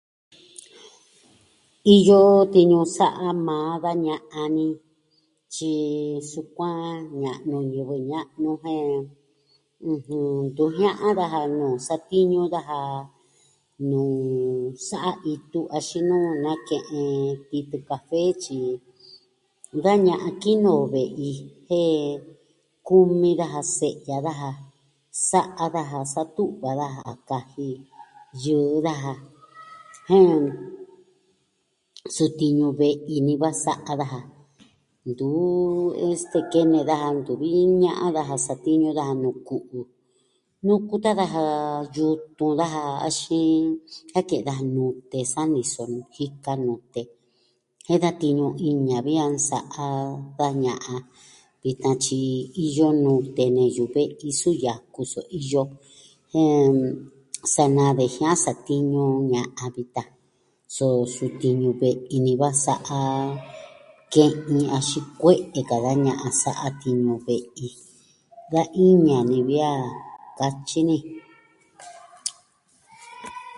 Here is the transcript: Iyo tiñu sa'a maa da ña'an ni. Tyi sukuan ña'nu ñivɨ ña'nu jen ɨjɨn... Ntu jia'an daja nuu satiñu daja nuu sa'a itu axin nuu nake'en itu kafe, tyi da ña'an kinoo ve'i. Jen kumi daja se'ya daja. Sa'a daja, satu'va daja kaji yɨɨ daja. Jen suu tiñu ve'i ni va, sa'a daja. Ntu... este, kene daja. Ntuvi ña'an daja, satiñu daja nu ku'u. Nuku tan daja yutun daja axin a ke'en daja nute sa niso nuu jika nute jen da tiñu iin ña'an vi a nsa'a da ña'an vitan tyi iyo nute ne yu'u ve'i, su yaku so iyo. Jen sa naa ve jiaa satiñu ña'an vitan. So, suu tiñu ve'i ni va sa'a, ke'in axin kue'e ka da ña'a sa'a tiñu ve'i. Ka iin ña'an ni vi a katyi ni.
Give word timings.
Iyo 1.95 2.21
tiñu 2.53 2.79
sa'a 2.97 3.27
maa 3.47 3.71
da 3.83 3.91
ña'an 4.05 4.49
ni. 4.57 4.67
Tyi 5.53 5.73
sukuan 6.31 6.85
ña'nu 7.23 7.57
ñivɨ 7.71 7.95
ña'nu 8.11 8.49
jen 8.61 8.75
ɨjɨn... 8.83 9.05
Ntu 10.51 10.63
jia'an 10.75 11.13
daja 11.19 11.41
nuu 11.59 11.75
satiñu 11.87 12.41
daja 12.53 12.79
nuu 13.89 14.39
sa'a 14.89 15.11
itu 15.33 15.59
axin 15.77 16.05
nuu 16.09 16.27
nake'en 16.43 17.49
itu 17.59 17.77
kafe, 17.89 18.21
tyi 18.43 18.57
da 19.85 19.93
ña'an 20.05 20.35
kinoo 20.43 20.83
ve'i. 20.95 21.31
Jen 21.67 22.07
kumi 22.87 23.29
daja 23.39 23.61
se'ya 23.77 24.17
daja. 24.25 24.49
Sa'a 25.31 25.65
daja, 25.75 25.99
satu'va 26.13 26.69
daja 26.79 27.13
kaji 27.29 27.69
yɨɨ 28.43 28.75
daja. 28.87 29.13
Jen 30.09 30.41
suu 32.15 32.29
tiñu 32.39 32.65
ve'i 32.79 33.15
ni 33.25 33.33
va, 33.41 33.49
sa'a 33.65 33.91
daja. 34.01 34.19
Ntu... 35.09 35.27
este, 36.05 36.39
kene 36.53 36.79
daja. 36.89 37.07
Ntuvi 37.17 37.49
ña'an 37.81 38.13
daja, 38.15 38.35
satiñu 38.47 38.89
daja 38.97 39.13
nu 39.23 39.29
ku'u. 39.47 39.79
Nuku 40.65 40.95
tan 41.03 41.17
daja 41.19 41.43
yutun 41.95 42.53
daja 42.59 42.81
axin 43.07 43.81
a 44.17 44.19
ke'en 44.29 44.45
daja 44.47 44.63
nute 44.75 45.19
sa 45.33 45.41
niso 45.53 45.83
nuu 45.89 46.05
jika 46.15 46.51
nute 46.65 47.01
jen 47.85 47.97
da 48.03 48.09
tiñu 48.21 48.45
iin 48.65 48.77
ña'an 48.85 49.03
vi 49.05 49.13
a 49.25 49.25
nsa'a 49.35 49.85
da 50.39 50.47
ña'an 50.63 51.01
vitan 51.63 51.97
tyi 52.03 52.19
iyo 52.65 52.87
nute 53.03 53.43
ne 53.55 53.63
yu'u 53.77 53.89
ve'i, 53.95 54.29
su 54.41 54.49
yaku 54.63 55.01
so 55.13 55.21
iyo. 55.39 55.63
Jen 56.29 56.75
sa 57.53 57.63
naa 57.75 57.93
ve 57.97 58.05
jiaa 58.15 58.37
satiñu 58.45 59.03
ña'an 59.33 59.69
vitan. 59.77 60.07
So, 60.75 60.85
suu 61.13 61.29
tiñu 61.41 61.69
ve'i 61.81 62.17
ni 62.25 62.33
va 62.41 62.49
sa'a, 62.63 62.99
ke'in 64.13 64.69
axin 64.77 65.05
kue'e 65.21 65.59
ka 65.69 65.77
da 65.85 65.91
ña'a 66.05 66.29
sa'a 66.43 66.67
tiñu 66.81 67.13
ve'i. 67.27 67.67
Ka 68.51 68.61
iin 68.81 68.95
ña'an 69.05 69.25
ni 69.31 69.39
vi 69.49 69.57
a 69.71 69.71
katyi 70.39 70.79
ni. 70.89 70.97